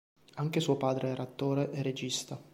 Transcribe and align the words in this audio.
Anche 0.37 0.59
suo 0.59 0.77
padre 0.77 1.09
era 1.09 1.21
attore 1.21 1.69
e 1.69 1.83
regista. 1.83 2.41